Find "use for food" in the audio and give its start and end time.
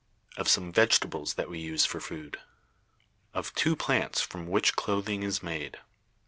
1.59-2.39